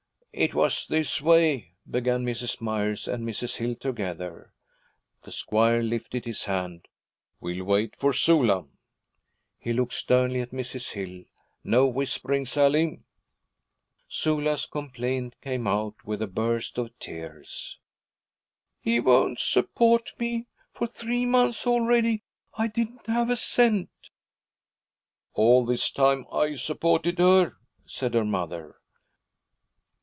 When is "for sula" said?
7.97-8.65